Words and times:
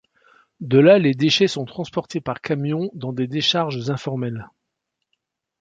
De 0.61 0.79
là, 0.79 0.97
les 0.97 1.13
déchets 1.13 1.47
sont 1.47 1.65
transportés 1.65 2.21
par 2.21 2.41
camion 2.41 2.89
dans 2.95 3.13
des 3.13 3.27
décharges 3.27 3.87
informelles. 3.91 4.49